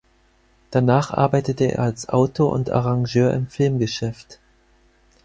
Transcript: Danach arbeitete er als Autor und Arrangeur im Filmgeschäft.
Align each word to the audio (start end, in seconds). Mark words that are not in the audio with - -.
Danach 0.71 1.11
arbeitete 1.13 1.65
er 1.73 1.83
als 1.83 2.09
Autor 2.09 2.53
und 2.53 2.71
Arrangeur 2.71 3.35
im 3.35 3.45
Filmgeschäft. 3.45 4.39